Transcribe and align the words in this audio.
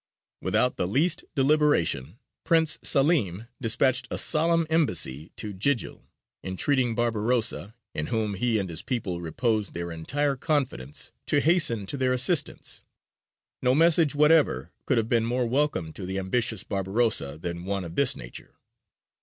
"Without 0.41 0.77
the 0.77 0.87
least 0.87 1.25
deliberation 1.35 2.17
Prince 2.43 2.79
Salim 2.81 3.45
despatched 3.61 4.07
a 4.09 4.17
solemn 4.17 4.65
embassy 4.67 5.31
to 5.35 5.53
Jījil, 5.53 6.07
intreating 6.41 6.95
Barbarossa, 6.95 7.75
in 7.93 8.07
whom 8.07 8.33
he 8.33 8.57
and 8.57 8.67
his 8.67 8.81
people 8.81 9.21
reposed 9.21 9.75
their 9.75 9.91
entire 9.91 10.35
confidence, 10.35 11.11
to 11.27 11.39
hasten 11.39 11.85
to 11.85 11.97
their 11.97 12.13
assistance. 12.13 12.81
No 13.61 13.75
message 13.75 14.15
whatever 14.15 14.71
could 14.87 14.97
have 14.97 15.07
been 15.07 15.23
more 15.27 15.45
welcome 15.45 15.93
to 15.93 16.07
the 16.07 16.17
ambitious 16.17 16.63
Barbarossa 16.63 17.37
than 17.37 17.65
one 17.65 17.83
of 17.83 17.93
this 17.93 18.15
nature. 18.15 18.55